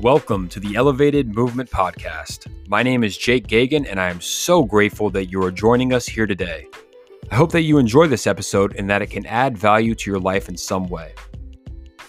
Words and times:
Welcome 0.00 0.48
to 0.48 0.60
the 0.60 0.76
Elevated 0.76 1.34
Movement 1.34 1.68
Podcast. 1.68 2.46
My 2.68 2.82
name 2.82 3.04
is 3.04 3.18
Jake 3.18 3.46
Gagan, 3.46 3.86
and 3.86 4.00
I 4.00 4.08
am 4.08 4.18
so 4.18 4.62
grateful 4.62 5.10
that 5.10 5.26
you 5.26 5.42
are 5.42 5.50
joining 5.50 5.92
us 5.92 6.06
here 6.06 6.26
today. 6.26 6.66
I 7.30 7.34
hope 7.34 7.52
that 7.52 7.64
you 7.64 7.76
enjoy 7.76 8.06
this 8.06 8.26
episode 8.26 8.74
and 8.76 8.88
that 8.88 9.02
it 9.02 9.08
can 9.08 9.26
add 9.26 9.58
value 9.58 9.94
to 9.94 10.10
your 10.10 10.18
life 10.18 10.48
in 10.48 10.56
some 10.56 10.88
way. 10.88 11.12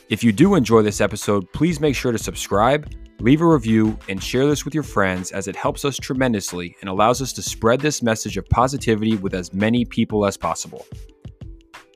If 0.08 0.24
you 0.24 0.32
do 0.32 0.56
enjoy 0.56 0.84
this 0.84 1.02
episode, 1.02 1.52
please 1.52 1.82
make 1.82 1.94
sure 1.94 2.14
to 2.14 2.18
subscribe, 2.18 2.90
leave 3.20 3.42
a 3.42 3.46
review, 3.46 4.00
and 4.08 4.24
share 4.24 4.48
this 4.48 4.64
with 4.64 4.74
your 4.74 4.84
friends 4.84 5.34
as 5.34 5.50
it 5.50 5.58
helps 5.58 5.84
us 5.84 5.98
tremendously 5.98 6.78
and 6.80 6.90
allows 6.90 7.22
us 7.22 7.34
to 7.34 7.42
spread 7.42 7.82
this 7.82 8.02
message 8.02 8.38
of 8.38 8.48
positivity 8.48 9.18
with 9.18 9.34
as 9.34 9.54
many 9.54 9.84
people 9.84 10.26
as 10.26 10.38
possible. 10.38 10.86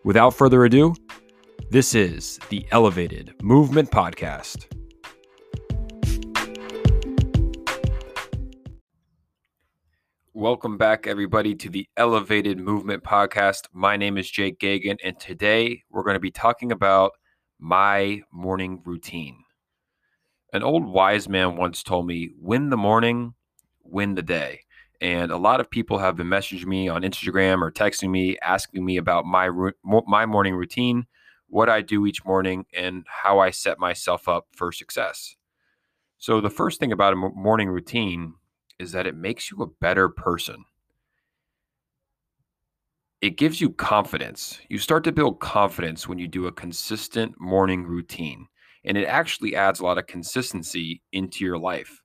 Without 0.03 0.31
further 0.31 0.65
ado, 0.65 0.93
this 1.69 1.95
is 1.95 2.37
the 2.49 2.67
Elevated 2.71 3.33
Movement 3.41 3.89
Podcast. 3.91 4.65
Welcome 10.37 10.77
back, 10.77 11.07
everybody, 11.07 11.55
to 11.55 11.69
the 11.69 11.87
Elevated 11.95 12.59
Movement 12.59 13.05
Podcast. 13.05 13.67
My 13.71 13.95
name 13.95 14.17
is 14.17 14.29
Jake 14.29 14.59
Gagan, 14.59 14.97
and 15.01 15.17
today 15.17 15.83
we're 15.89 16.03
going 16.03 16.15
to 16.15 16.19
be 16.19 16.29
talking 16.29 16.73
about 16.73 17.13
my 17.57 18.21
morning 18.33 18.81
routine. 18.83 19.45
An 20.51 20.61
old 20.61 20.85
wise 20.85 21.29
man 21.29 21.55
once 21.55 21.83
told 21.83 22.05
me, 22.05 22.31
win 22.37 22.69
the 22.69 22.75
morning, 22.75 23.35
win 23.85 24.15
the 24.15 24.21
day. 24.21 24.63
And 24.99 25.31
a 25.31 25.37
lot 25.37 25.61
of 25.61 25.69
people 25.69 25.99
have 25.99 26.17
been 26.17 26.27
messaging 26.27 26.65
me 26.65 26.89
on 26.89 27.03
Instagram 27.03 27.61
or 27.61 27.71
texting 27.71 28.09
me, 28.09 28.37
asking 28.43 28.83
me 28.83 28.97
about 28.97 29.23
my, 29.23 29.49
my 29.85 30.25
morning 30.25 30.55
routine, 30.55 31.05
what 31.47 31.69
I 31.69 31.81
do 31.81 32.05
each 32.05 32.25
morning, 32.25 32.65
and 32.73 33.05
how 33.07 33.39
I 33.39 33.51
set 33.51 33.79
myself 33.79 34.27
up 34.27 34.47
for 34.51 34.73
success. 34.73 35.37
So, 36.17 36.41
the 36.41 36.49
first 36.49 36.81
thing 36.81 36.91
about 36.91 37.13
a 37.13 37.15
morning 37.15 37.69
routine 37.69 38.33
is 38.79 38.91
that 38.91 39.07
it 39.07 39.15
makes 39.15 39.51
you 39.51 39.61
a 39.61 39.67
better 39.67 40.09
person. 40.09 40.65
It 43.21 43.37
gives 43.37 43.59
you 43.59 43.71
confidence. 43.71 44.59
You 44.69 44.77
start 44.77 45.03
to 45.05 45.11
build 45.11 45.39
confidence 45.39 46.07
when 46.07 46.19
you 46.19 46.27
do 46.27 46.47
a 46.47 46.51
consistent 46.51 47.39
morning 47.39 47.83
routine, 47.83 48.47
and 48.83 48.97
it 48.97 49.05
actually 49.05 49.55
adds 49.55 49.79
a 49.79 49.83
lot 49.85 49.97
of 49.97 50.07
consistency 50.07 51.01
into 51.11 51.43
your 51.43 51.57
life. 51.57 52.01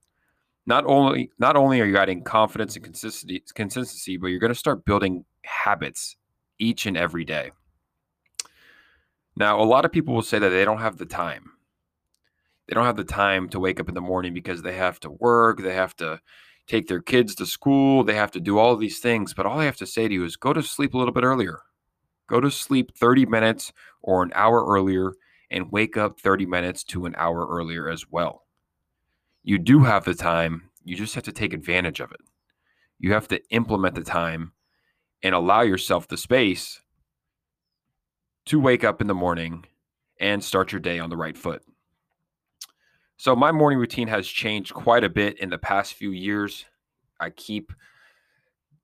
Not 0.66 0.84
only 0.86 1.30
not 1.38 1.56
only 1.56 1.80
are 1.80 1.86
you 1.86 1.98
adding 1.98 2.22
confidence 2.22 2.76
and 2.76 2.84
consistency, 2.84 3.42
consistency, 3.54 4.16
but 4.16 4.28
you're 4.28 4.38
going 4.38 4.52
to 4.52 4.58
start 4.58 4.84
building 4.84 5.24
habits 5.44 6.16
each 6.58 6.86
and 6.86 6.96
every 6.96 7.24
day. 7.24 7.50
Now, 9.36 9.60
a 9.60 9.64
lot 9.64 9.84
of 9.84 9.92
people 9.92 10.14
will 10.14 10.22
say 10.22 10.38
that 10.38 10.50
they 10.50 10.64
don't 10.64 10.80
have 10.80 10.98
the 10.98 11.06
time. 11.06 11.52
They 12.68 12.74
don't 12.74 12.84
have 12.84 12.96
the 12.96 13.04
time 13.04 13.48
to 13.48 13.60
wake 13.60 13.80
up 13.80 13.88
in 13.88 13.94
the 13.94 14.00
morning 14.00 14.32
because 14.32 14.62
they 14.62 14.76
have 14.76 15.00
to 15.00 15.10
work, 15.10 15.60
they 15.60 15.74
have 15.74 15.96
to 15.96 16.20
take 16.66 16.88
their 16.88 17.00
kids 17.00 17.34
to 17.36 17.46
school. 17.46 18.04
They 18.04 18.14
have 18.14 18.30
to 18.32 18.40
do 18.40 18.58
all 18.58 18.76
these 18.76 18.98
things. 18.98 19.34
But 19.34 19.46
all 19.46 19.58
I 19.58 19.64
have 19.64 19.76
to 19.78 19.86
say 19.86 20.08
to 20.08 20.14
you 20.14 20.24
is 20.24 20.36
go 20.36 20.52
to 20.52 20.62
sleep 20.62 20.94
a 20.94 20.98
little 20.98 21.14
bit 21.14 21.24
earlier. 21.24 21.60
Go 22.28 22.40
to 22.40 22.50
sleep 22.50 22.96
30 22.96 23.26
minutes 23.26 23.72
or 24.02 24.22
an 24.22 24.32
hour 24.34 24.64
earlier 24.66 25.12
and 25.50 25.72
wake 25.72 25.96
up 25.96 26.20
30 26.20 26.46
minutes 26.46 26.84
to 26.84 27.06
an 27.06 27.14
hour 27.16 27.46
earlier 27.48 27.88
as 27.88 28.08
well. 28.08 28.46
You 29.42 29.58
do 29.58 29.80
have 29.80 30.04
the 30.04 30.14
time. 30.14 30.70
You 30.84 30.96
just 30.96 31.14
have 31.14 31.24
to 31.24 31.32
take 31.32 31.52
advantage 31.52 32.00
of 32.00 32.12
it. 32.12 32.20
You 32.98 33.12
have 33.14 33.28
to 33.28 33.40
implement 33.50 33.94
the 33.94 34.04
time 34.04 34.52
and 35.22 35.34
allow 35.34 35.62
yourself 35.62 36.08
the 36.08 36.16
space 36.16 36.80
to 38.46 38.60
wake 38.60 38.84
up 38.84 39.00
in 39.00 39.06
the 39.06 39.14
morning 39.14 39.64
and 40.18 40.42
start 40.42 40.72
your 40.72 40.80
day 40.80 40.98
on 40.98 41.10
the 41.10 41.16
right 41.16 41.36
foot. 41.36 41.62
So 43.20 43.36
my 43.36 43.52
morning 43.52 43.78
routine 43.78 44.08
has 44.08 44.26
changed 44.26 44.72
quite 44.72 45.04
a 45.04 45.10
bit 45.10 45.40
in 45.40 45.50
the 45.50 45.58
past 45.58 45.92
few 45.92 46.10
years. 46.10 46.64
I 47.20 47.28
keep 47.28 47.70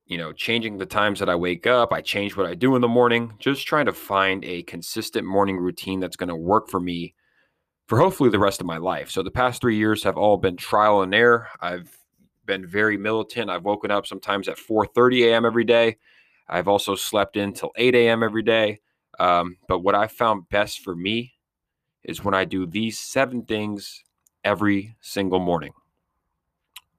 you 0.05 0.19
know, 0.19 0.31
changing 0.31 0.77
the 0.77 0.85
times 0.85 1.17
that 1.19 1.27
I 1.27 1.33
wake 1.33 1.65
up. 1.65 1.91
I 1.91 2.01
change 2.01 2.37
what 2.37 2.45
I 2.45 2.53
do 2.53 2.75
in 2.75 2.83
the 2.83 2.87
morning, 2.87 3.33
just 3.39 3.65
trying 3.65 3.87
to 3.87 3.93
find 3.93 4.45
a 4.45 4.61
consistent 4.61 5.25
morning 5.25 5.57
routine 5.57 5.99
that's 5.99 6.15
going 6.15 6.29
to 6.29 6.35
work 6.35 6.69
for 6.69 6.79
me 6.79 7.15
for 7.87 7.97
hopefully 7.97 8.29
the 8.29 8.37
rest 8.37 8.61
of 8.61 8.67
my 8.67 8.77
life. 8.77 9.09
So 9.09 9.23
the 9.23 9.31
past 9.31 9.59
3 9.59 9.75
years 9.75 10.03
have 10.03 10.17
all 10.17 10.37
been 10.37 10.55
trial 10.55 11.01
and 11.01 11.15
error. 11.15 11.47
I've 11.59 11.89
been 12.45 12.67
very 12.67 12.95
militant. 12.95 13.49
I've 13.49 13.65
woken 13.65 13.89
up 13.89 14.05
sometimes 14.05 14.47
at 14.47 14.57
4:30 14.57 15.29
a.m. 15.29 15.45
every 15.45 15.63
day. 15.63 15.97
I've 16.47 16.67
also 16.67 16.93
slept 16.93 17.37
in 17.37 17.53
till 17.53 17.71
8 17.75 17.95
a.m. 17.95 18.21
every 18.21 18.43
day. 18.43 18.81
Um, 19.17 19.57
but 19.67 19.79
what 19.79 19.95
I 19.95 20.05
found 20.05 20.47
best 20.49 20.81
for 20.81 20.95
me 20.95 21.33
is 22.03 22.23
when 22.23 22.35
I 22.35 22.45
do 22.45 22.67
these 22.67 22.99
seven 22.99 23.43
things 23.43 24.03
every 24.47 24.95
single 25.01 25.39
morning. 25.39 25.73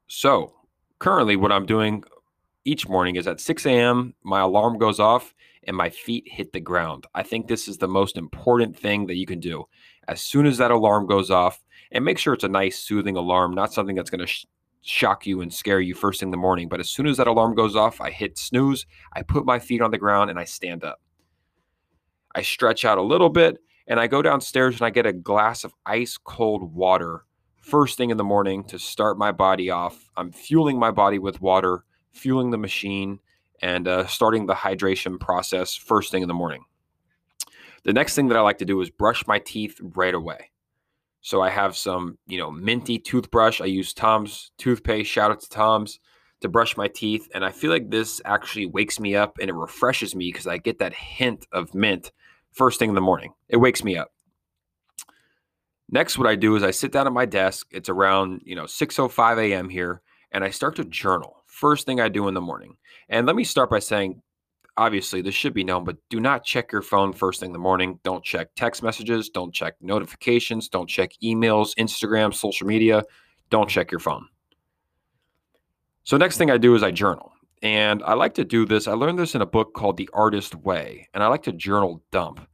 So, 0.06 0.53
currently, 0.98 1.34
what 1.34 1.50
I'm 1.50 1.64
doing 1.64 2.04
each 2.66 2.86
morning 2.86 3.16
is 3.16 3.26
at 3.26 3.41
6 3.41 3.64
a.m., 3.64 4.14
my 4.22 4.41
alarm 4.41 4.76
goes 4.76 5.00
off 5.00 5.34
and 5.66 5.75
my 5.75 5.88
feet 5.88 6.25
hit 6.26 6.53
the 6.53 6.60
ground. 6.60 7.06
I 7.14 7.22
think 7.22 7.48
this 7.48 7.66
is 7.66 7.78
the 7.78 7.88
most 7.88 8.19
important 8.19 8.78
thing 8.78 9.06
that 9.06 9.16
you 9.16 9.25
can 9.25 9.41
do. 9.41 9.64
As 10.08 10.20
soon 10.20 10.44
as 10.44 10.58
that 10.58 10.70
alarm 10.70 11.06
goes 11.06 11.31
off, 11.31 11.64
and 11.91 12.04
make 12.04 12.19
sure 12.19 12.34
it's 12.34 12.44
a 12.44 12.48
nice, 12.48 12.78
soothing 12.78 13.16
alarm, 13.16 13.54
not 13.54 13.72
something 13.72 13.97
that's 13.97 14.10
going 14.10 14.20
to 14.20 14.26
sh- 14.26 14.44
shock 14.82 15.26
you 15.26 15.41
and 15.41 15.53
scare 15.53 15.81
you 15.81 15.94
first 15.94 16.20
thing 16.20 16.26
in 16.26 16.32
the 16.32 16.37
morning. 16.37 16.69
But 16.69 16.81
as 16.81 16.91
soon 16.91 17.06
as 17.06 17.16
that 17.16 17.28
alarm 17.28 17.54
goes 17.54 17.76
off, 17.76 17.98
I 17.98 18.10
hit 18.10 18.37
snooze, 18.37 18.84
I 19.14 19.22
put 19.22 19.47
my 19.47 19.58
feet 19.58 19.81
on 19.81 19.91
the 19.91 19.97
ground, 19.97 20.28
and 20.28 20.38
I 20.38 20.44
stand 20.44 20.84
up. 20.84 21.00
I 22.34 22.42
stretch 22.42 22.84
out 22.84 22.98
a 22.98 23.03
little 23.03 23.31
bit, 23.31 23.56
and 23.87 23.98
I 23.98 24.06
go 24.06 24.20
downstairs 24.20 24.75
and 24.75 24.82
I 24.82 24.91
get 24.91 25.06
a 25.06 25.14
glass 25.14 25.64
of 25.64 25.72
ice 25.87 26.19
cold 26.22 26.75
water 26.75 27.25
first 27.68 27.98
thing 27.98 28.10
in 28.10 28.16
the 28.16 28.24
morning 28.24 28.64
to 28.64 28.78
start 28.78 29.18
my 29.18 29.30
body 29.30 29.70
off. 29.70 30.10
I'm 30.16 30.32
fueling 30.32 30.78
my 30.78 30.90
body 30.90 31.18
with 31.18 31.42
water, 31.42 31.84
fueling 32.12 32.50
the 32.50 32.56
machine, 32.56 33.20
and 33.60 33.86
uh, 33.86 34.06
starting 34.06 34.46
the 34.46 34.54
hydration 34.54 35.20
process 35.20 35.74
first 35.74 36.10
thing 36.10 36.22
in 36.22 36.28
the 36.28 36.34
morning. 36.34 36.64
The 37.84 37.92
next 37.92 38.14
thing 38.14 38.28
that 38.28 38.38
I 38.38 38.40
like 38.40 38.58
to 38.58 38.64
do 38.64 38.80
is 38.80 38.90
brush 38.90 39.26
my 39.26 39.38
teeth 39.38 39.78
right 39.80 40.14
away. 40.14 40.50
So 41.20 41.42
I 41.42 41.50
have 41.50 41.76
some, 41.76 42.16
you 42.26 42.38
know, 42.38 42.50
minty 42.50 42.98
toothbrush. 42.98 43.60
I 43.60 43.66
use 43.66 43.92
Tom's 43.92 44.50
toothpaste. 44.56 45.10
Shout 45.10 45.30
out 45.30 45.40
to 45.40 45.48
Tom's 45.48 46.00
to 46.40 46.48
brush 46.48 46.76
my 46.76 46.88
teeth. 46.88 47.28
And 47.34 47.44
I 47.44 47.50
feel 47.50 47.70
like 47.70 47.90
this 47.90 48.22
actually 48.24 48.66
wakes 48.66 48.98
me 48.98 49.14
up 49.14 49.36
and 49.40 49.50
it 49.50 49.54
refreshes 49.54 50.14
me 50.14 50.30
because 50.32 50.46
I 50.46 50.56
get 50.56 50.78
that 50.78 50.94
hint 50.94 51.46
of 51.52 51.74
mint 51.74 52.12
first 52.52 52.78
thing 52.78 52.88
in 52.88 52.94
the 52.94 53.00
morning. 53.00 53.34
It 53.48 53.58
wakes 53.58 53.84
me 53.84 53.96
up. 53.96 54.12
Next, 55.91 56.19
what 56.19 56.26
I 56.26 56.34
do 56.34 56.54
is 56.56 56.62
I 56.62 56.71
sit 56.71 56.93
down 56.93 57.06
at 57.06 57.12
my 57.12 57.25
desk. 57.25 57.66
It's 57.71 57.88
around, 57.88 58.43
you 58.44 58.54
know, 58.54 58.65
6:05 58.65 59.38
a.m. 59.38 59.69
here, 59.69 60.03
and 60.32 60.44
I 60.44 60.50
start 60.50 60.76
to 60.76 60.84
journal. 60.84 61.43
First 61.47 61.87
thing 61.87 62.00
I 62.00 62.09
do 62.09 62.28
in 62.28 62.34
the 62.34 62.41
morning. 62.41 62.76
And 63.09 63.26
let 63.26 63.37
me 63.37 63.44
start 63.44 63.71
by 63.71 63.78
saying, 63.78 64.21
obviously, 64.76 65.22
this 65.22 65.34
should 65.34 65.54
be 65.54 65.65
known, 65.65 65.84
but 65.84 65.97
do 66.10 66.21
not 66.21 66.44
check 66.44 66.71
your 66.72 66.82
phone 66.82 67.12
first 67.12 67.41
thing 67.41 67.49
in 67.49 67.53
the 67.54 67.59
morning. 67.59 67.99
Don't 68.04 68.22
check 68.22 68.49
text 68.54 68.82
messages. 68.82 69.31
Don't 69.31 69.53
check 69.53 69.75
notifications. 69.81 70.69
Don't 70.69 70.88
check 70.88 71.12
emails, 71.22 71.75
Instagram, 71.76 72.34
social 72.34 72.66
media. 72.66 73.03
Don't 73.49 73.69
check 73.69 73.91
your 73.91 74.00
phone. 74.00 74.28
So, 76.05 76.16
next 76.19 76.37
thing 76.37 76.50
I 76.50 76.59
do 76.59 76.75
is 76.75 76.82
I 76.82 76.91
journal. 76.91 77.32
And 77.62 78.03
I 78.05 78.12
like 78.15 78.34
to 78.34 78.44
do 78.44 78.66
this. 78.66 78.87
I 78.87 78.93
learned 78.93 79.19
this 79.19 79.34
in 79.34 79.43
a 79.43 79.47
book 79.47 79.75
called 79.75 79.97
The 79.97 80.09
Artist 80.12 80.55
Way, 80.55 81.09
and 81.12 81.25
I 81.25 81.28
like 81.28 81.43
to 81.44 81.53
journal 81.53 82.03
dump. 82.12 82.47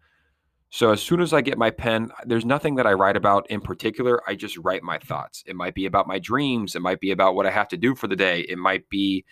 So 0.74 0.90
as 0.90 1.00
soon 1.00 1.20
as 1.20 1.32
I 1.32 1.40
get 1.40 1.56
my 1.56 1.70
pen, 1.70 2.10
there's 2.26 2.44
nothing 2.44 2.74
that 2.74 2.86
I 2.86 2.94
write 2.94 3.16
about 3.16 3.48
in 3.48 3.60
particular. 3.60 4.20
I 4.28 4.34
just 4.34 4.56
write 4.56 4.82
my 4.82 4.98
thoughts. 4.98 5.44
It 5.46 5.54
might 5.54 5.72
be 5.72 5.86
about 5.86 6.08
my 6.08 6.18
dreams. 6.18 6.74
It 6.74 6.82
might 6.82 6.98
be 6.98 7.12
about 7.12 7.36
what 7.36 7.46
I 7.46 7.52
have 7.52 7.68
to 7.68 7.76
do 7.76 7.94
for 7.94 8.08
the 8.08 8.16
day. 8.16 8.40
It 8.40 8.58
might 8.58 8.88
be 8.88 9.24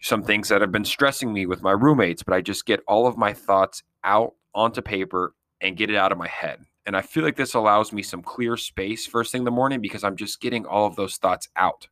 some 0.00 0.24
things 0.24 0.48
that 0.48 0.60
have 0.60 0.72
been 0.72 0.84
stressing 0.84 1.32
me 1.32 1.46
with 1.46 1.62
my 1.62 1.70
roommates, 1.70 2.24
but 2.24 2.34
I 2.34 2.40
just 2.40 2.66
get 2.66 2.80
all 2.88 3.06
of 3.06 3.16
my 3.16 3.32
thoughts 3.32 3.84
out 4.02 4.34
onto 4.52 4.82
paper 4.82 5.36
and 5.60 5.76
get 5.76 5.90
it 5.90 5.96
out 5.96 6.10
of 6.10 6.18
my 6.18 6.26
head. 6.26 6.58
And 6.86 6.96
I 6.96 7.02
feel 7.02 7.22
like 7.22 7.36
this 7.36 7.54
allows 7.54 7.92
me 7.92 8.02
some 8.02 8.20
clear 8.20 8.56
space 8.56 9.06
first 9.06 9.30
thing 9.30 9.42
in 9.42 9.44
the 9.44 9.52
morning 9.52 9.80
because 9.80 10.02
I'm 10.02 10.16
just 10.16 10.40
getting 10.40 10.66
all 10.66 10.86
of 10.86 10.96
those 10.96 11.18
thoughts 11.18 11.48
out. 11.54 11.86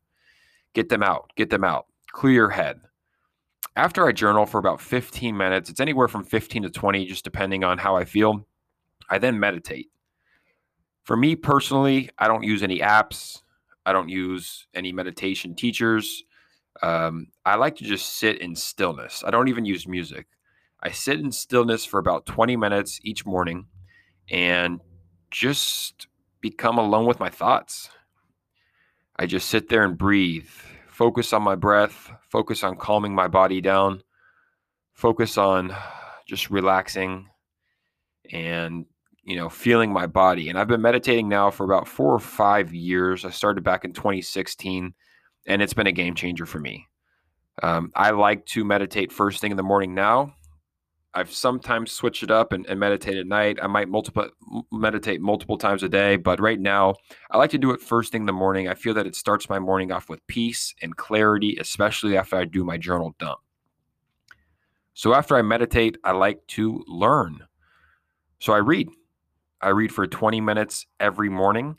Get 0.75 0.89
them 0.89 1.05
out, 1.05 1.31
get 1.37 1.51
them 1.51 1.63
out, 1.63 1.87
clear 2.11 2.33
your 2.33 2.51
head 2.51 2.81
after 3.77 4.07
I 4.07 4.13
journal 4.13 4.47
for 4.47 4.59
about 4.59 4.81
15 4.81 5.37
minutes, 5.37 5.71
it's 5.71 5.81
anywhere 5.81 6.09
from 6.09 6.25
15 6.25 6.65
to 6.65 6.71
20, 6.71 7.07
just 7.07 7.25
depending 7.25 7.65
on 7.65 7.79
how 7.79 7.97
I 7.97 8.05
feel, 8.05 8.47
I 9.09 9.19
then 9.19 9.39
meditate. 9.41 9.91
For 11.05 11.17
me 11.17 11.37
personally, 11.37 12.11
I 12.19 12.29
don't 12.29 12.45
use 12.45 12.63
any 12.63 12.81
apps, 12.81 13.43
I 13.87 13.93
don't 13.93 14.09
use 14.09 14.67
any 14.75 14.93
meditation 14.93 15.55
teachers. 15.55 16.25
Um, 16.83 17.29
I 17.45 17.57
like 17.57 17.77
to 17.77 17.85
just 17.85 18.17
sit 18.17 18.41
in 18.41 18.55
stillness. 18.55 19.25
I 19.27 19.31
don't 19.31 19.49
even 19.49 19.65
use 19.65 19.89
music. 19.89 20.27
I 20.83 20.91
sit 20.91 21.21
in 21.21 21.33
stillness 21.33 21.85
for 21.85 21.99
about 21.99 22.27
20 22.27 22.57
minutes 22.57 23.01
each 23.03 23.27
morning 23.27 23.67
and 24.31 24.81
just 25.31 26.07
become 26.41 26.79
alone 26.79 27.07
with 27.07 27.21
my 27.21 27.29
thoughts. 27.29 27.91
I 29.17 29.27
just 29.27 29.49
sit 29.49 29.69
there 29.69 29.85
and 29.85 29.99
breathe 29.99 30.49
focus 31.01 31.33
on 31.33 31.43
my 31.43 31.55
breath, 31.55 32.13
focus 32.29 32.63
on 32.63 32.77
calming 32.77 33.15
my 33.15 33.27
body 33.27 33.63
down, 33.63 34.03
focus 34.93 35.39
on 35.39 35.75
just 36.29 36.51
relaxing 36.51 37.27
and 38.31 38.85
you 39.23 39.35
know, 39.35 39.49
feeling 39.49 39.91
my 39.91 40.07
body. 40.07 40.51
And 40.51 40.59
I've 40.59 40.69
been 40.69 40.83
meditating 40.83 41.27
now 41.27 41.51
for 41.51 41.65
about 41.65 41.89
four 41.89 42.13
or 42.13 42.19
five 42.19 42.75
years. 42.75 43.25
I 43.25 43.31
started 43.31 43.65
back 43.65 43.87
in 43.87 43.95
2016, 43.95 44.93
and 45.47 45.63
it's 45.63 45.73
been 45.73 45.87
a 45.87 45.93
game 45.93 46.15
changer 46.15 46.45
for 46.45 46.59
me. 46.59 46.87
Um, 47.63 47.93
I 47.95 48.11
like 48.11 48.45
to 48.47 48.65
meditate 48.65 49.11
first 49.11 49.41
thing 49.41 49.53
in 49.53 49.57
the 49.57 49.63
morning 49.63 49.95
now. 49.95 50.35
I've 51.13 51.33
sometimes 51.33 51.91
switched 51.91 52.23
it 52.23 52.31
up 52.31 52.53
and, 52.53 52.65
and 52.67 52.79
meditate 52.79 53.17
at 53.17 53.27
night. 53.27 53.59
I 53.61 53.67
might 53.67 53.89
multiple 53.89 54.29
meditate 54.71 55.21
multiple 55.21 55.59
times 55.59 55.83
a 55.83 55.89
day, 55.89 56.17
but 56.17 56.41
right 56.41 56.61
now 56.61 56.95
I 57.31 57.39
like 57.39 57.51
to 57.51 57.59
do 57.59 57.73
it 57.73 57.81
first 57.81 58.13
thing 58.13 58.23
in 58.23 58.27
the 58.27 58.33
morning. 58.33 58.69
I 58.69 58.75
feel 58.75 58.95
that 58.95 59.07
it 59.07 59.17
starts 59.17 59.49
my 59.49 59.59
morning 59.59 59.91
off 59.91 60.09
with 60.09 60.25
peace 60.29 60.75
and 60.83 60.97
clarity, 60.97 61.57
especially 61.61 62.17
after 62.17 62.37
I 62.37 62.45
do 62.45 62.65
my 62.65 62.77
journal 62.79 63.17
dump. 63.19 63.41
So 64.95 65.15
after 65.15 65.37
I 65.37 65.43
meditate, 65.43 65.99
I 66.05 66.13
like 66.13 66.47
to 66.49 66.85
learn. 66.87 67.41
So 68.39 68.53
I 68.53 68.59
read. 68.59 68.89
I 69.61 69.69
read 69.71 69.93
for 69.93 70.07
20 70.07 70.41
minutes 70.41 70.87
every 71.01 71.29
morning, 71.29 71.77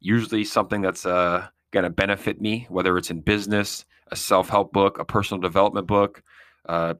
usually 0.00 0.44
something 0.44 0.80
that's 0.80 1.06
uh, 1.06 1.48
going 1.72 1.84
to 1.84 1.90
benefit 1.90 2.40
me, 2.40 2.66
whether 2.68 2.96
it's 2.98 3.10
in 3.10 3.20
business, 3.20 3.84
a 4.12 4.16
self 4.16 4.48
help 4.48 4.72
book, 4.72 4.98
a 4.98 5.04
personal 5.04 5.40
development 5.40 5.86
book, 5.86 6.22
uh, 6.68 6.94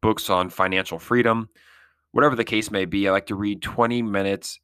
books 0.00 0.30
on 0.30 0.50
financial 0.50 0.98
freedom, 0.98 1.48
whatever 2.12 2.36
the 2.36 2.44
case 2.44 2.70
may 2.70 2.84
be. 2.84 3.08
I 3.08 3.12
like 3.12 3.26
to 3.26 3.34
read 3.34 3.62
20 3.62 4.02
minutes 4.02 4.60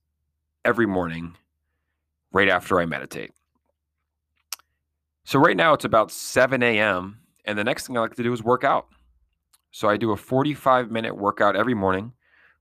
every 0.64 0.86
morning 0.86 1.36
right 2.32 2.48
after 2.48 2.80
I 2.80 2.86
meditate. 2.86 3.32
So 5.24 5.38
right 5.38 5.56
now 5.56 5.72
it's 5.72 5.84
about 5.84 6.10
7 6.10 6.62
a.m. 6.62 7.20
And 7.44 7.58
the 7.58 7.64
next 7.64 7.86
thing 7.86 7.96
I 7.96 8.00
like 8.00 8.14
to 8.14 8.22
do 8.22 8.32
is 8.32 8.42
work 8.42 8.64
out. 8.64 8.86
So 9.70 9.88
I 9.88 9.96
do 9.96 10.12
a 10.12 10.16
45 10.16 10.90
minute 10.90 11.16
workout 11.16 11.56
every 11.56 11.74
morning, 11.74 12.12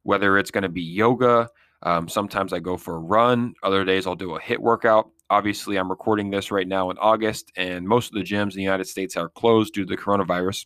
whether 0.03 0.37
it's 0.37 0.51
going 0.51 0.63
to 0.63 0.69
be 0.69 0.81
yoga, 0.81 1.49
um, 1.85 2.09
sometimes 2.09 2.51
I 2.51 2.59
go 2.59 2.77
for 2.77 2.95
a 2.95 2.99
run. 2.99 3.53
Other 3.63 3.85
days 3.85 4.07
I'll 4.07 4.15
do 4.15 4.35
a 4.35 4.41
HIIT 4.41 4.57
workout. 4.57 5.11
Obviously, 5.29 5.77
I'm 5.77 5.89
recording 5.89 6.29
this 6.29 6.51
right 6.51 6.67
now 6.67 6.89
in 6.89 6.97
August, 6.97 7.51
and 7.55 7.87
most 7.87 8.07
of 8.07 8.13
the 8.13 8.21
gyms 8.21 8.51
in 8.51 8.57
the 8.57 8.63
United 8.63 8.87
States 8.87 9.15
are 9.15 9.29
closed 9.29 9.73
due 9.73 9.85
to 9.85 9.95
the 9.95 9.97
coronavirus. 9.97 10.65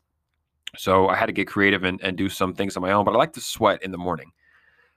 So 0.78 1.08
I 1.08 1.16
had 1.16 1.28
to 1.28 1.32
get 1.32 1.48
creative 1.48 1.84
and, 1.84 2.00
and 2.02 2.18
do 2.18 2.30
some 2.30 2.54
things 2.54 2.78
on 2.78 2.82
my 2.82 2.92
own, 2.92 3.06
but 3.06 3.14
I 3.14 3.18
like 3.18 3.34
to 3.34 3.42
sweat 3.42 3.84
in 3.84 3.92
the 3.92 3.98
morning. 3.98 4.32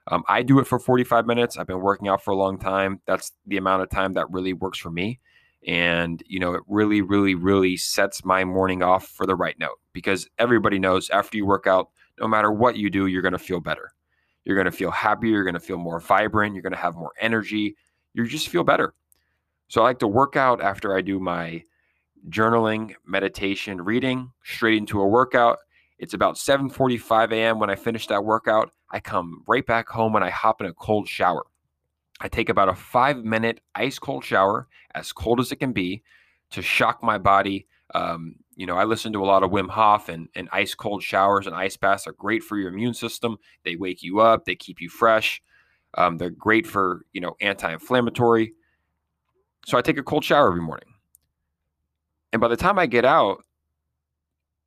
Um, 0.09 0.25
I 0.29 0.43
do 0.43 0.59
it 0.59 0.67
for 0.67 0.79
45 0.79 1.27
minutes. 1.27 1.57
I've 1.57 1.67
been 1.67 1.81
working 1.81 2.09
out 2.09 2.23
for 2.23 2.33
a 2.33 2.37
long 2.37 2.59
time. 2.59 3.01
That's 3.07 3.33
the 3.47 3.57
amount 3.57 3.83
of 3.83 3.91
time 3.91 4.15
that 4.15 4.31
really 4.31 4.53
works 4.53 4.79
for 4.79 4.91
me. 4.91 5.21
And, 5.67 6.23
you 6.27 6.41
know, 6.41 6.55
it 6.55 6.63
really, 6.67 7.03
really, 7.03 7.37
really 7.37 7.77
sets 7.77 8.25
my 8.25 8.45
morning 8.45 8.83
off 8.83 9.07
for 9.07 9.27
the 9.27 9.37
right 9.37 9.57
note 9.61 9.79
because 9.93 10.29
everybody 10.39 10.79
knows 10.81 11.09
after 11.11 11.37
you 11.37 11.47
work 11.47 11.69
out, 11.69 11.91
no 12.19 12.27
matter 12.27 12.51
what 12.51 12.77
you 12.77 12.91
do, 12.91 13.07
you're 13.07 13.23
going 13.23 13.33
to 13.33 13.39
feel 13.39 13.61
better. 13.61 13.93
You're 14.45 14.57
going 14.57 14.71
to 14.71 14.77
feel 14.77 14.91
happier. 14.91 15.31
You're 15.31 15.45
going 15.45 15.55
to 15.55 15.61
feel 15.61 15.79
more 15.79 16.01
vibrant. 16.01 16.55
You're 16.55 16.63
going 16.63 16.73
to 16.73 16.79
have 16.79 16.97
more 16.97 17.13
energy. 17.21 17.77
You 18.13 18.27
just 18.27 18.49
feel 18.49 18.65
better. 18.65 18.95
So 19.69 19.81
I 19.83 19.85
like 19.85 20.01
to 20.01 20.09
work 20.09 20.37
out 20.37 20.61
after 20.61 20.97
I 20.97 21.01
do 21.01 21.21
my 21.21 21.63
journaling, 22.29 22.95
meditation, 23.07 23.83
reading, 23.83 24.31
straight 24.45 24.79
into 24.79 25.01
a 25.01 25.07
workout. 25.07 25.59
It's 25.99 26.15
about 26.15 26.37
7:45 26.37 27.33
a.m. 27.33 27.59
when 27.59 27.71
I 27.71 27.77
finish 27.77 28.07
that 28.09 28.25
workout. 28.25 28.71
I 28.91 29.01
come 29.01 29.43
right 29.47 29.65
back 29.65 29.89
home 29.89 30.17
and 30.17 30.25
I 30.25 30.31
hop 30.31 30.61
in 30.61 30.67
a 30.67 30.75
cold 30.75 31.09
shower. 31.09 31.45
I 32.21 32.29
take 32.29 32.49
about 32.49 32.69
a 32.69 32.73
5-minute 32.73 33.61
ice 33.75 33.99
cold 33.99 34.25
shower, 34.25 34.69
as 34.95 35.13
cold 35.13 35.41
as 35.41 35.51
it 35.51 35.57
can 35.57 35.73
be, 35.73 36.03
to 36.51 36.63
shock 36.63 37.03
my 37.03 37.19
body, 37.19 37.67
um, 37.95 38.37
you 38.57 38.67
know, 38.67 38.77
I 38.77 38.85
listen 38.85 39.13
to 39.13 39.23
a 39.23 39.27
lot 39.27 39.43
of 39.43 39.51
Wim 39.51 39.69
Hof 39.71 40.09
and, 40.09 40.29
and 40.35 40.49
ice 40.53 40.75
cold 40.75 41.03
showers 41.03 41.47
and 41.47 41.55
ice 41.55 41.77
baths 41.77 42.07
are 42.07 42.13
great 42.13 42.43
for 42.43 42.59
your 42.59 42.69
immune 42.69 42.95
system. 42.95 43.37
They 43.65 43.77
wake 43.77 44.03
you 44.03 44.21
up, 44.21 44.45
they 44.45 44.55
keep 44.55 44.81
you 44.81 44.89
fresh. 44.89 45.43
Um, 45.95 46.17
they're 46.17 46.31
great 46.31 46.67
for, 46.67 47.05
you 47.13 47.21
know, 47.21 47.37
anti-inflammatory. 47.41 48.55
So 49.67 49.77
I 49.77 49.83
take 49.83 49.99
a 49.99 50.03
cold 50.03 50.25
shower 50.25 50.49
every 50.49 50.63
morning. 50.63 50.89
And 52.33 52.41
by 52.41 52.49
the 52.49 52.57
time 52.57 52.79
I 52.79 52.87
get 52.87 53.05
out, 53.05 53.45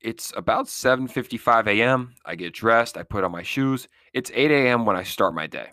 it's 0.01 0.31
about 0.37 0.67
7:55 0.67 1.67
a.m. 1.67 2.13
I 2.25 2.35
get 2.35 2.53
dressed, 2.53 2.97
I 2.97 3.03
put 3.03 3.23
on 3.23 3.31
my 3.31 3.43
shoes. 3.43 3.87
It's 4.13 4.31
8 4.33 4.51
a.m. 4.51 4.85
when 4.85 4.95
I 4.95 5.03
start 5.03 5.33
my 5.33 5.47
day. 5.47 5.69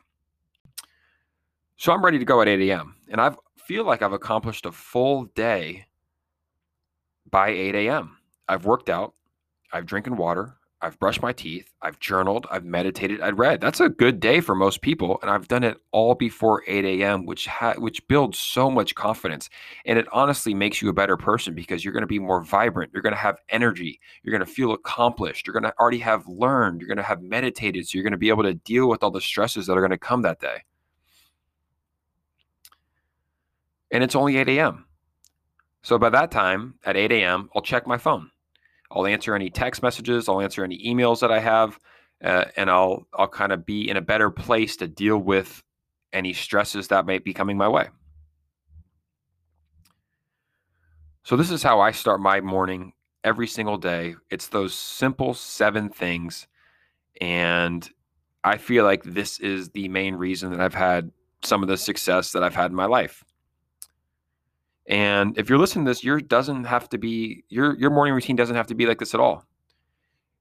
So 1.76 1.92
I'm 1.92 2.04
ready 2.04 2.18
to 2.18 2.24
go 2.24 2.40
at 2.40 2.48
8 2.48 2.60
a.m. 2.70 2.96
And 3.10 3.20
I 3.20 3.34
feel 3.58 3.84
like 3.84 4.02
I've 4.02 4.12
accomplished 4.12 4.64
a 4.66 4.72
full 4.72 5.24
day 5.34 5.86
by 7.30 7.48
8 7.48 7.74
a.m. 7.74 8.18
I've 8.48 8.64
worked 8.64 8.88
out, 8.88 9.14
I've 9.72 9.86
drinking 9.86 10.16
water, 10.16 10.56
I've 10.82 10.99
brushed 10.99 11.23
my 11.23 11.32
teeth, 11.32 11.73
I've 11.81 12.00
journaled, 12.00 12.49
I've 12.50 12.64
meditated, 12.64 13.20
I've 13.20 13.38
read. 13.38 13.61
That's 13.61 13.79
a 13.79 13.88
good 13.88 14.19
day 14.19 14.40
for 14.40 14.56
most 14.56 14.82
people, 14.82 15.20
and 15.23 15.31
I've 15.31 15.46
done 15.46 15.62
it 15.62 15.79
all 15.93 16.17
before 16.17 16.64
8 16.67 16.84
a.m., 16.84 17.25
which 17.25 17.46
ha- 17.46 17.76
which 17.79 18.06
builds 18.08 18.40
so 18.40 18.69
much 18.69 18.96
confidence, 18.96 19.49
and 19.87 19.96
it 19.96 20.08
honestly 20.12 20.55
makes 20.55 20.82
you 20.82 20.88
a 20.88 20.93
better 20.93 21.17
person 21.17 21.55
because 21.55 21.84
you're 21.84 21.93
going 21.93 22.02
to 22.02 22.08
be 22.08 22.19
more 22.19 22.43
vibrant, 22.43 22.90
you're 22.93 23.02
going 23.02 23.14
to 23.14 23.19
have 23.19 23.38
energy, 23.49 24.00
you're 24.25 24.37
going 24.37 24.44
to 24.44 24.52
feel 24.52 24.73
accomplished, 24.73 25.46
you're 25.46 25.55
going 25.55 25.62
to 25.62 25.73
already 25.79 26.00
have 26.00 26.26
learned, 26.26 26.81
you're 26.81 26.88
going 26.88 26.96
to 26.96 27.05
have 27.05 27.23
meditated, 27.23 27.87
so 27.87 27.96
you're 27.96 28.02
going 28.02 28.11
to 28.11 28.19
be 28.19 28.28
able 28.28 28.43
to 28.43 28.55
deal 28.55 28.88
with 28.88 29.05
all 29.05 29.12
the 29.12 29.20
stresses 29.20 29.67
that 29.69 29.78
are 29.78 29.81
going 29.81 29.93
to 29.93 29.99
come 29.99 30.23
that 30.23 30.40
day. 30.40 30.64
And 33.93 34.02
it's 34.02 34.17
only 34.17 34.37
8 34.37 34.49
a.m. 34.49 34.87
So 35.82 35.96
by 35.96 36.11
that 36.11 36.32
time 36.32 36.75
at 36.85 36.96
8 36.96 37.12
a.m., 37.12 37.50
I'll 37.55 37.62
check 37.62 37.87
my 37.87 37.99
phone. 37.99 38.31
I'll 38.94 39.06
answer 39.06 39.34
any 39.34 39.50
text 39.50 39.82
messages, 39.82 40.28
I'll 40.28 40.40
answer 40.40 40.64
any 40.64 40.78
emails 40.84 41.20
that 41.20 41.32
I 41.32 41.40
have, 41.40 41.78
uh, 42.22 42.44
and 42.56 42.70
I'll 42.70 43.06
I'll 43.14 43.28
kind 43.28 43.52
of 43.52 43.64
be 43.64 43.88
in 43.88 43.96
a 43.96 44.02
better 44.02 44.30
place 44.30 44.76
to 44.76 44.86
deal 44.86 45.18
with 45.18 45.62
any 46.12 46.32
stresses 46.32 46.88
that 46.88 47.06
might 47.06 47.24
be 47.24 47.32
coming 47.32 47.56
my 47.56 47.68
way. 47.68 47.88
So 51.24 51.36
this 51.36 51.50
is 51.50 51.62
how 51.62 51.80
I 51.80 51.92
start 51.92 52.20
my 52.20 52.40
morning 52.40 52.92
every 53.24 53.46
single 53.46 53.78
day. 53.78 54.16
It's 54.30 54.48
those 54.48 54.74
simple 54.74 55.34
seven 55.34 55.88
things 55.88 56.48
and 57.20 57.88
I 58.44 58.56
feel 58.56 58.84
like 58.84 59.04
this 59.04 59.38
is 59.38 59.70
the 59.70 59.88
main 59.88 60.16
reason 60.16 60.50
that 60.50 60.60
I've 60.60 60.74
had 60.74 61.12
some 61.44 61.62
of 61.62 61.68
the 61.68 61.76
success 61.76 62.32
that 62.32 62.42
I've 62.42 62.54
had 62.54 62.70
in 62.70 62.76
my 62.76 62.86
life. 62.86 63.24
And 64.87 65.38
if 65.38 65.49
you're 65.49 65.58
listening 65.58 65.84
to 65.84 65.90
this, 65.90 66.02
your 66.02 66.20
doesn't 66.20 66.64
have 66.64 66.88
to 66.90 66.99
be 66.99 67.44
your 67.49 67.76
your 67.79 67.90
morning 67.90 68.14
routine 68.14 68.37
doesn't 68.37 68.56
have 68.56 68.67
to 68.69 68.75
be 68.75 68.87
like 68.87 68.99
this 68.99 69.14
at 69.14 69.20
all. 69.20 69.46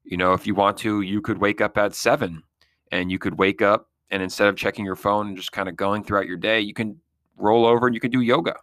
You 0.03 0.17
know, 0.17 0.33
if 0.33 0.47
you 0.47 0.55
want 0.55 0.77
to, 0.79 1.01
you 1.01 1.21
could 1.21 1.37
wake 1.37 1.61
up 1.61 1.77
at 1.77 1.93
seven 1.93 2.43
and 2.91 3.11
you 3.11 3.19
could 3.19 3.37
wake 3.37 3.61
up 3.61 3.87
and 4.11 4.21
instead 4.21 4.47
of 4.47 4.57
checking 4.57 4.85
your 4.85 4.95
phone 4.95 5.29
and 5.29 5.37
just 5.37 5.51
kind 5.51 5.69
of 5.69 5.75
going 5.75 6.03
throughout 6.03 6.27
your 6.27 6.37
day, 6.37 6.59
you 6.59 6.73
can 6.73 6.99
roll 7.37 7.65
over 7.65 7.87
and 7.87 7.95
you 7.95 8.01
can 8.01 8.11
do 8.11 8.21
yoga. 8.21 8.55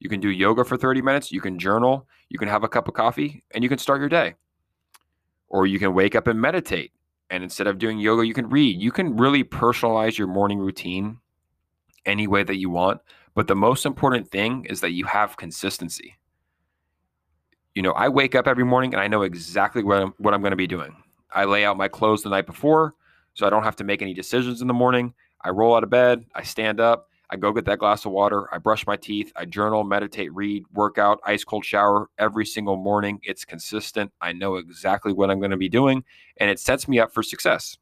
You 0.00 0.08
can 0.10 0.20
do 0.20 0.28
yoga 0.28 0.64
for 0.64 0.76
30 0.76 1.00
minutes, 1.00 1.32
you 1.32 1.40
can 1.40 1.58
journal, 1.58 2.06
you 2.28 2.38
can 2.38 2.48
have 2.48 2.64
a 2.64 2.68
cup 2.68 2.88
of 2.88 2.94
coffee, 2.94 3.42
and 3.52 3.62
you 3.62 3.70
can 3.70 3.78
start 3.78 4.00
your 4.00 4.08
day. 4.08 4.34
Or 5.48 5.66
you 5.66 5.78
can 5.78 5.94
wake 5.94 6.14
up 6.16 6.26
and 6.26 6.40
meditate. 6.40 6.92
And 7.30 7.42
instead 7.42 7.68
of 7.68 7.78
doing 7.78 7.98
yoga, 7.98 8.26
you 8.26 8.34
can 8.34 8.48
read. 8.50 8.80
You 8.82 8.90
can 8.90 9.16
really 9.16 9.44
personalize 9.44 10.18
your 10.18 10.26
morning 10.26 10.58
routine 10.58 11.18
any 12.04 12.26
way 12.26 12.42
that 12.42 12.56
you 12.58 12.68
want. 12.68 13.00
But 13.34 13.48
the 13.48 13.56
most 13.56 13.84
important 13.84 14.30
thing 14.30 14.64
is 14.66 14.80
that 14.80 14.92
you 14.92 15.04
have 15.06 15.36
consistency. 15.36 16.16
You 17.74 17.82
know, 17.82 17.92
I 17.92 18.08
wake 18.08 18.34
up 18.34 18.46
every 18.46 18.64
morning 18.64 18.94
and 18.94 19.00
I 19.00 19.08
know 19.08 19.22
exactly 19.22 19.82
what 19.82 20.00
I'm, 20.00 20.14
what 20.18 20.32
I'm 20.32 20.40
going 20.40 20.52
to 20.52 20.56
be 20.56 20.68
doing. 20.68 20.96
I 21.32 21.44
lay 21.44 21.64
out 21.64 21.76
my 21.76 21.88
clothes 21.88 22.22
the 22.22 22.30
night 22.30 22.46
before 22.46 22.94
so 23.34 23.46
I 23.46 23.50
don't 23.50 23.64
have 23.64 23.76
to 23.76 23.84
make 23.84 24.00
any 24.00 24.14
decisions 24.14 24.62
in 24.62 24.68
the 24.68 24.74
morning. 24.74 25.12
I 25.40 25.50
roll 25.50 25.74
out 25.74 25.82
of 25.82 25.90
bed, 25.90 26.24
I 26.34 26.44
stand 26.44 26.78
up, 26.78 27.08
I 27.28 27.36
go 27.36 27.52
get 27.52 27.64
that 27.64 27.80
glass 27.80 28.04
of 28.04 28.12
water, 28.12 28.52
I 28.54 28.58
brush 28.58 28.86
my 28.86 28.96
teeth, 28.96 29.32
I 29.34 29.44
journal, 29.44 29.82
meditate, 29.82 30.32
read, 30.32 30.64
work 30.72 30.98
out, 30.98 31.18
ice 31.24 31.42
cold 31.42 31.64
shower 31.64 32.08
every 32.16 32.46
single 32.46 32.76
morning. 32.76 33.18
It's 33.24 33.44
consistent. 33.44 34.12
I 34.20 34.32
know 34.32 34.54
exactly 34.54 35.12
what 35.12 35.30
I'm 35.30 35.40
going 35.40 35.50
to 35.50 35.56
be 35.56 35.68
doing 35.68 36.04
and 36.36 36.48
it 36.48 36.60
sets 36.60 36.86
me 36.86 37.00
up 37.00 37.12
for 37.12 37.24
success. 37.24 37.76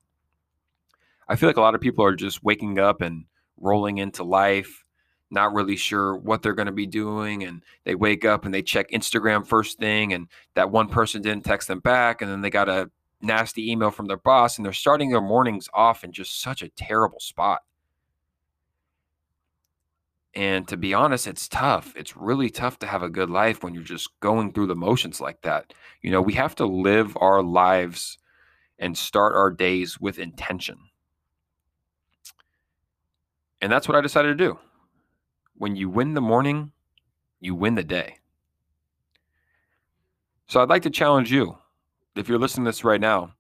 I 1.29 1.37
feel 1.37 1.49
like 1.49 1.59
a 1.59 1.61
lot 1.61 1.75
of 1.75 1.83
people 1.83 2.05
are 2.05 2.17
just 2.17 2.43
waking 2.43 2.79
up 2.79 3.03
and 3.03 3.27
rolling 3.59 3.99
into 3.99 4.25
life 4.25 4.85
not 5.33 5.55
really 5.55 5.77
sure 5.77 6.15
what 6.15 6.43
they're 6.43 6.53
going 6.53 6.67
to 6.67 6.73
be 6.73 6.87
doing 6.87 7.43
and 7.43 7.63
they 7.85 7.95
wake 7.95 8.25
up 8.25 8.45
and 8.45 8.53
they 8.53 8.63
check 8.63 8.91
Instagram 8.91 9.47
first 9.47 9.79
thing 9.79 10.13
and 10.13 10.29
that 10.55 10.71
one 10.71 10.89
person 10.89 11.23
didn't 11.23 11.45
text 11.45 11.69
them 11.69 11.81
back 11.81 12.21
and 12.21 12.31
then 12.31 12.43
they 12.43 12.51
got 12.51 12.69
a 12.69 12.91
nasty 13.21 13.71
email 13.71 13.91
from 13.91 14.07
their 14.07 14.17
boss 14.17 14.57
and 14.57 14.65
they're 14.65 14.73
starting 14.73 15.11
their 15.11 15.21
mornings 15.21 15.69
off 15.73 16.05
in 16.05 16.13
just 16.13 16.41
such 16.41 16.63
a 16.63 16.69
terrible 16.69 17.21
spot. 17.21 17.63
And 20.35 20.67
to 20.69 20.77
be 20.77 20.95
honest, 20.95 21.27
it's 21.27 21.49
tough. 21.49 21.93
It's 21.97 22.17
really 22.17 22.49
tough 22.49 22.79
to 22.81 22.87
have 22.87 23.03
a 23.03 23.11
good 23.11 23.29
life 23.29 23.63
when 23.63 23.75
you're 23.75 23.83
just 23.83 24.09
going 24.21 24.53
through 24.53 24.67
the 24.67 24.75
motions 24.75 25.21
like 25.21 25.43
that. 25.43 25.75
You 26.01 26.11
know, 26.11 26.23
we 26.23 26.33
have 26.35 26.55
to 26.57 26.67
live 26.67 27.17
our 27.21 27.43
lives 27.43 28.19
and 28.79 28.97
start 28.97 29.35
our 29.35 29.51
days 29.51 30.01
with 30.01 30.19
intention. 30.19 30.79
And 33.61 33.71
that's 33.71 33.87
what 33.87 33.97
I 33.97 34.01
decided 34.01 34.37
to 34.37 34.45
do 34.45 34.59
when 35.57 35.77
you 35.77 35.89
win 35.89 36.15
the 36.15 36.21
morning, 36.21 36.73
you 37.41 37.55
win 37.55 37.75
the 37.75 37.85
day. 37.85 38.19
So 40.47 40.61
I'd 40.61 40.69
like 40.69 40.83
to 40.83 40.91
challenge 40.91 41.33
you, 41.33 41.57
if 42.15 42.29
you're 42.29 42.39
listening 42.39 42.65
to 42.65 42.69
this 42.69 42.85
right 42.85 43.01
now, 43.01 43.33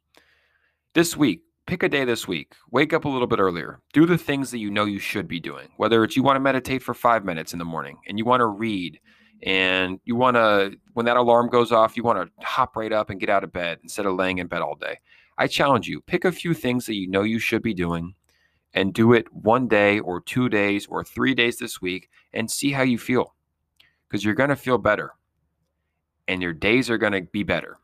this 0.95 1.16
week, 1.16 1.42
pick 1.66 1.83
a 1.83 1.88
day 1.88 2.04
this 2.04 2.26
week. 2.26 2.54
Wake 2.71 2.92
up 2.92 3.04
a 3.04 3.09
little 3.09 3.26
bit 3.26 3.38
earlier. 3.38 3.81
Do 3.92 4.07
the 4.07 4.19
things 4.19 4.50
that 4.50 4.59
you 4.59 4.71
know 4.71 4.85
you 4.85 4.99
should 4.99 5.28
be 5.28 5.40
doing. 5.40 5.69
Whether 5.76 6.04
it's 6.04 6.16
you 6.16 6.23
want 6.23 6.37
to 6.37 6.40
meditate 6.40 6.83
for 6.83 6.95
five 6.95 7.25
minutes 7.25 7.52
in 7.52 7.59
the 7.59 7.64
morning 7.64 7.99
and 8.07 8.19
you 8.19 8.25
want 8.25 8.40
to 8.40 8.47
read 8.47 8.99
and 9.42 10.00
you 10.04 10.16
want 10.16 10.37
to, 10.37 10.73
when 10.92 11.07
that 11.07 11.16
alarm 11.16 11.49
goes 11.49 11.73
off, 11.73 11.97
you 11.97 12.02
want 12.02 12.19
to 12.19 12.47
hop 12.47 12.76
right 12.76 12.92
up 12.92 13.11
and 13.11 13.21
get 13.21 13.31
out 13.31 13.45
of 13.45 13.52
bed 13.52 13.78
instead 13.83 14.07
of 14.07 14.14
laying 14.14 14.38
in 14.38 14.47
bed 14.47 14.62
all 14.62 14.75
day. 14.76 14.99
I 15.38 15.47
challenge 15.47 15.88
you 15.88 16.00
pick 16.00 16.25
a 16.25 16.33
few 16.33 16.54
things 16.54 16.87
that 16.87 16.95
you 16.95 17.09
know 17.09 17.23
you 17.23 17.38
should 17.38 17.62
be 17.62 17.75
doing 17.75 18.14
and 18.75 18.95
do 18.95 19.12
it 19.12 19.33
one 19.33 19.69
day 19.69 20.00
or 20.00 20.21
two 20.21 20.49
days 20.49 20.87
or 20.87 21.05
three 21.05 21.35
days 21.35 21.59
this 21.59 21.81
week 21.81 22.09
and 22.33 22.50
see 22.50 22.73
how 22.73 22.83
you 22.83 22.99
feel 22.99 23.35
because 24.09 24.25
you're 24.25 24.35
going 24.35 24.50
to 24.50 24.57
feel 24.57 24.79
better 24.79 25.12
and 26.29 26.43
your 26.43 26.52
days 26.52 26.88
are 26.88 26.99
going 26.99 27.12
to 27.12 27.23
be 27.23 27.43
better 27.43 27.79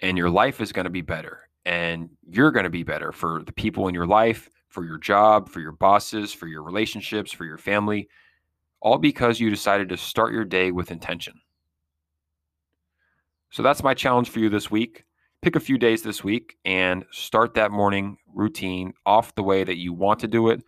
and 0.00 0.16
your 0.16 0.30
life 0.30 0.60
is 0.60 0.72
going 0.72 0.84
to 0.84 0.90
be 0.90 1.00
better 1.00 1.48
and 1.64 2.08
you're 2.28 2.52
going 2.52 2.64
to 2.64 2.70
be 2.70 2.82
better 2.82 3.12
for 3.12 3.42
the 3.44 3.52
people 3.52 3.88
in 3.88 3.94
your 3.94 4.06
life, 4.06 4.48
for 4.68 4.84
your 4.84 4.98
job, 4.98 5.48
for 5.48 5.60
your 5.60 5.72
bosses, 5.72 6.32
for 6.32 6.46
your 6.46 6.62
relationships, 6.62 7.32
for 7.32 7.44
your 7.44 7.58
family, 7.58 8.08
all 8.80 8.98
because 8.98 9.40
you 9.40 9.50
decided 9.50 9.88
to 9.88 9.96
start 9.96 10.32
your 10.32 10.44
day 10.44 10.70
with 10.70 10.90
intention. 10.90 11.34
So 13.50 13.62
that's 13.62 13.82
my 13.82 13.94
challenge 13.94 14.28
for 14.28 14.38
you 14.40 14.48
this 14.48 14.70
week. 14.70 15.04
Pick 15.40 15.54
a 15.54 15.60
few 15.60 15.78
days 15.78 16.02
this 16.02 16.24
week 16.24 16.56
and 16.64 17.04
start 17.12 17.54
that 17.54 17.70
morning 17.70 18.18
routine 18.34 18.92
off 19.06 19.34
the 19.34 19.42
way 19.42 19.62
that 19.62 19.76
you 19.76 19.92
want 19.92 20.20
to 20.20 20.28
do 20.28 20.48
it 20.48 20.62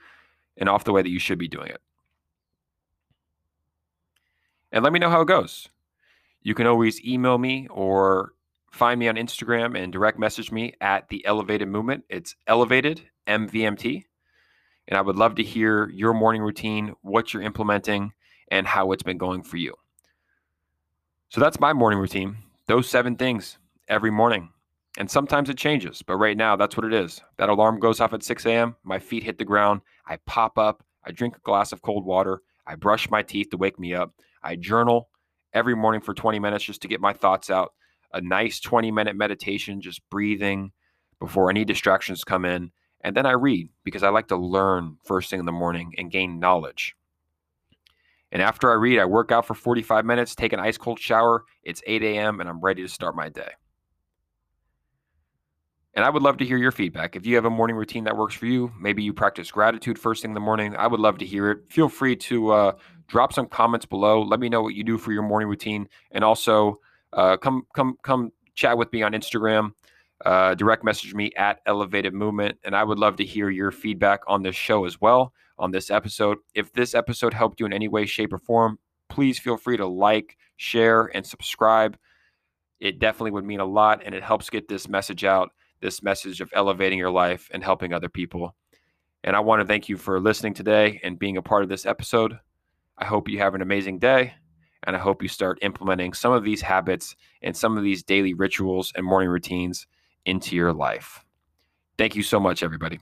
and 0.57 0.69
off 0.69 0.85
the 0.85 0.93
way 0.93 1.03
that 1.03 1.09
you 1.09 1.19
should 1.19 1.39
be 1.39 1.49
doing 1.49 1.69
it. 1.69 1.81
And 4.71 4.85
let 4.85 4.93
me 4.93 5.01
know 5.01 5.11
how 5.11 5.23
it 5.23 5.29
goes. 5.29 5.69
You 6.43 6.55
can 6.55 6.67
always 6.67 7.05
email 7.05 7.37
me 7.37 7.67
or 7.69 8.33
find 8.71 9.01
me 9.01 9.09
on 9.09 9.17
Instagram 9.17 9.77
and 9.77 9.93
direct 9.93 10.19
message 10.19 10.53
me 10.53 10.75
at 10.81 11.09
the 11.09 11.27
Elevated 11.27 11.69
Movement. 11.69 12.05
It's 12.09 12.37
Elevated 12.47 13.03
MVMT. 13.27 14.05
And 14.87 14.97
I 14.97 15.01
would 15.01 15.17
love 15.17 15.35
to 15.37 15.43
hear 15.43 15.89
your 15.91 16.15
morning 16.15 16.43
routine, 16.43 16.95
what 17.03 17.35
you're 17.35 17.43
implementing, 17.43 18.13
and 18.51 18.67
how 18.67 18.93
it's 18.93 19.03
been 19.03 19.19
going 19.19 19.43
for 19.43 19.57
you. 19.57 19.75
So 21.29 21.41
that's 21.41 21.61
my 21.61 21.73
morning 21.73 21.99
routine. 21.99 22.37
Those 22.67 22.89
seven 22.89 23.17
things 23.17 23.59
every 23.89 24.11
morning. 24.11 24.51
And 24.99 25.11
sometimes 25.11 25.49
it 25.49 25.57
changes, 25.57 26.03
but 26.03 26.17
right 26.17 26.37
now 26.37 26.57
that's 26.57 26.77
what 26.77 26.87
it 26.87 26.93
is. 26.93 27.21
That 27.39 27.49
alarm 27.49 27.79
goes 27.79 28.01
off 28.01 28.13
at 28.13 28.25
6 28.25 28.45
a.m. 28.47 28.77
My 28.83 28.99
feet 28.99 29.23
hit 29.23 29.39
the 29.39 29.45
ground. 29.45 29.83
I 30.07 30.17
pop 30.27 30.59
up. 30.59 30.85
I 31.05 31.13
drink 31.13 31.37
a 31.37 31.41
glass 31.41 31.73
of 31.73 31.83
cold 31.83 32.05
water. 32.05 32.43
I 32.67 32.75
brush 32.75 33.09
my 33.11 33.23
teeth 33.23 33.51
to 33.51 33.57
wake 33.57 33.79
me 33.79 33.95
up. 33.95 34.13
I 34.43 34.57
journal 34.57 35.09
every 35.53 35.77
morning 35.77 36.01
for 36.01 36.15
20 36.15 36.39
minutes 36.39 36.65
just 36.65 36.83
to 36.83 36.89
get 36.89 37.01
my 37.01 37.13
thoughts 37.13 37.51
out. 37.51 37.73
A 38.13 38.21
nice 38.21 38.59
20 38.59 38.91
minute 38.91 39.15
meditation, 39.15 39.81
just 39.81 40.01
breathing 40.11 40.73
before 41.21 41.51
any 41.51 41.65
distractions 41.65 42.25
come 42.25 42.45
in. 42.45 42.73
And 43.03 43.17
then 43.17 43.27
I 43.27 43.33
read 43.33 43.71
because 43.85 44.03
I 44.03 44.09
like 44.09 44.29
to 44.29 44.37
learn 44.37 44.97
first 45.05 45.31
thing 45.31 45.41
in 45.41 45.47
the 45.47 45.53
morning 45.53 45.95
and 45.99 46.11
gain 46.11 46.41
knowledge. 46.41 46.97
And 48.33 48.43
after 48.43 48.71
I 48.71 48.75
read, 48.75 48.99
I 48.99 49.05
work 49.05 49.33
out 49.33 49.47
for 49.47 49.55
45 49.55 50.05
minutes, 50.05 50.35
take 50.35 50.53
an 50.53 50.61
ice 50.61 50.79
cold 50.79 50.99
shower. 50.99 51.45
It's 51.63 51.83
8 51.87 52.03
a.m., 52.03 52.41
and 52.41 52.49
I'm 52.49 52.61
ready 52.61 52.83
to 52.83 52.89
start 52.89 53.17
my 53.17 53.29
day. 53.29 53.51
And 55.95 56.05
I 56.05 56.11
would 56.11 56.23
love 56.23 56.37
to 56.39 56.45
hear 56.45 56.57
your 56.57 56.71
feedback. 56.71 57.17
If 57.17 57.27
you 57.27 57.35
have 57.35 57.45
a 57.45 57.51
morning 57.51 57.77
routine 57.77 58.05
that 58.05 58.17
works 58.17 58.35
for 58.35 58.47
you, 58.47 58.73
maybe 58.81 59.03
you 59.03 59.13
practice 59.13 59.51
gratitude 59.51 59.99
first 59.99 60.23
thing 60.23 60.31
in 60.31 60.35
the 60.35 60.41
morning, 60.41 60.77
I 60.77 60.87
would 60.87 61.01
love 61.01 61.19
to 61.19 61.27
hear 61.27 61.51
it. 61.51 61.59
Feel 61.69 61.89
free 61.89 62.15
to 62.17 62.53
uh, 62.53 62.73
drop 63.09 63.33
some 63.33 63.47
comments 63.47 63.87
below. 63.87 64.23
Let 64.23 64.39
me 64.39 64.49
know 64.49 64.63
what 64.63 64.75
you 64.75 64.85
do 64.85 64.99
for 64.99 65.13
your 65.13 65.23
morning 65.23 65.49
routine, 65.49 65.89
and 66.13 66.23
also 66.23 66.81
uh, 67.13 67.37
come 67.37 67.67
come 67.75 67.97
come 68.03 68.31
chat 68.55 68.79
with 68.79 68.93
me 68.93 69.03
on 69.03 69.13
Instagram. 69.13 69.73
Uh, 70.25 70.55
direct 70.55 70.85
message 70.85 71.15
me 71.15 71.33
at 71.37 71.61
Elevated 71.67 72.15
Movement, 72.15 72.59
and 72.63 72.77
I 72.77 72.85
would 72.85 72.99
love 72.99 73.17
to 73.17 73.25
hear 73.25 73.51
your 73.51 73.73
feedback 73.73 74.21
on 74.29 74.43
this 74.43 74.55
show 74.55 74.85
as 74.85 75.01
well 75.01 75.33
on 75.59 75.71
this 75.73 75.91
episode. 75.91 76.39
If 76.55 76.73
this 76.73 76.95
episode 76.95 77.35
helped 77.35 77.59
you 77.59 77.67
in 77.67 77.73
any 77.73 77.89
way, 77.89 78.07
shape, 78.07 78.33
or 78.33 78.39
form, 78.39 78.79
please 79.09 79.39
feel 79.39 79.57
free 79.57 79.77
to 79.77 79.87
like, 79.87 80.37
share, 80.57 81.07
and 81.15 81.27
subscribe. 81.27 81.97
It 82.81 82.99
definitely 82.99 83.33
would 83.33 83.45
mean 83.45 83.61
a 83.61 83.65
lot, 83.65 84.03
and 84.05 84.15
it 84.15 84.23
helps 84.23 84.51
get 84.51 84.69
this 84.69 84.89
message 84.89 85.25
out 85.25 85.51
this 85.81 86.03
message 86.03 86.41
of 86.41 86.51
elevating 86.53 86.99
your 86.99 87.11
life 87.11 87.49
and 87.53 87.63
helping 87.63 87.93
other 87.93 88.09
people. 88.09 88.55
And 89.25 89.37
I 89.37 89.41
want 89.41 89.61
to 89.61 89.67
thank 89.67 89.89
you 89.89 89.97
for 89.97 90.21
listening 90.21 90.55
today 90.55 91.01
and 91.03 91.19
being 91.19 91.37
a 91.37 91.43
part 91.43 91.63
of 91.63 91.69
this 91.69 91.87
episode. 91.87 92.39
I 92.99 93.05
hope 93.05 93.29
you 93.29 93.39
have 93.39 93.55
an 93.55 93.63
amazing 93.63 93.99
day. 93.99 94.35
And 94.85 94.97
I 94.97 94.99
hope 94.99 95.23
you 95.23 95.29
start 95.29 95.59
implementing 95.61 96.15
some 96.15 96.33
of 96.33 96.43
these 96.43 96.63
habits 96.63 97.15
and 97.43 97.55
some 97.55 97.77
of 97.77 97.85
these 97.85 98.03
daily 98.03 98.33
rituals 98.33 98.93
and 98.97 99.05
morning 99.05 99.29
routines 99.29 99.87
into 100.25 100.57
your 100.57 100.73
life. 100.73 101.23
Thank 101.99 102.17
you 102.17 102.23
so 102.23 102.41
much, 102.41 102.63
everybody. 102.63 102.99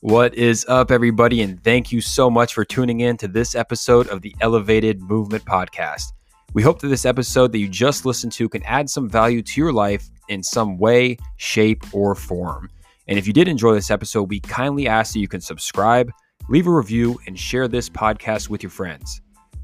What 0.00 0.36
is 0.36 0.64
up, 0.68 0.92
everybody? 0.92 1.42
And 1.42 1.60
thank 1.64 1.90
you 1.90 2.00
so 2.00 2.30
much 2.30 2.54
for 2.54 2.64
tuning 2.64 3.00
in 3.00 3.16
to 3.16 3.26
this 3.26 3.56
episode 3.56 4.06
of 4.06 4.22
the 4.22 4.32
Elevated 4.40 5.02
Movement 5.02 5.44
Podcast. 5.44 6.12
We 6.54 6.62
hope 6.62 6.78
that 6.80 6.86
this 6.86 7.04
episode 7.04 7.50
that 7.50 7.58
you 7.58 7.66
just 7.66 8.06
listened 8.06 8.30
to 8.34 8.48
can 8.48 8.62
add 8.62 8.88
some 8.88 9.08
value 9.08 9.42
to 9.42 9.60
your 9.60 9.72
life 9.72 10.08
in 10.28 10.40
some 10.40 10.78
way, 10.78 11.16
shape, 11.36 11.82
or 11.92 12.14
form. 12.14 12.70
And 13.08 13.18
if 13.18 13.26
you 13.26 13.32
did 13.32 13.48
enjoy 13.48 13.74
this 13.74 13.90
episode, 13.90 14.30
we 14.30 14.38
kindly 14.38 14.86
ask 14.86 15.14
that 15.14 15.18
you 15.18 15.26
can 15.26 15.40
subscribe, 15.40 16.12
leave 16.48 16.68
a 16.68 16.72
review, 16.72 17.18
and 17.26 17.36
share 17.36 17.66
this 17.66 17.88
podcast 17.88 18.48
with 18.48 18.62
your 18.62 18.70
friends. 18.70 19.20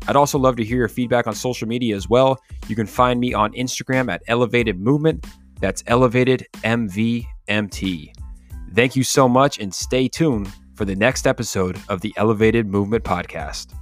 I'd 0.08 0.16
also 0.16 0.36
love 0.36 0.56
to 0.56 0.64
hear 0.64 0.78
your 0.78 0.88
feedback 0.88 1.28
on 1.28 1.36
social 1.36 1.68
media 1.68 1.94
as 1.94 2.08
well. 2.08 2.40
You 2.66 2.74
can 2.74 2.88
find 2.88 3.20
me 3.20 3.34
on 3.34 3.52
Instagram 3.52 4.10
at 4.10 4.20
Elevated 4.26 4.80
Movement. 4.80 5.24
That's 5.60 5.84
Elevated 5.86 6.44
MVMT. 6.64 8.23
Thank 8.74 8.96
you 8.96 9.04
so 9.04 9.28
much 9.28 9.60
and 9.60 9.72
stay 9.72 10.08
tuned 10.08 10.52
for 10.74 10.84
the 10.84 10.96
next 10.96 11.28
episode 11.28 11.78
of 11.88 12.00
the 12.00 12.12
Elevated 12.16 12.66
Movement 12.66 13.04
Podcast. 13.04 13.72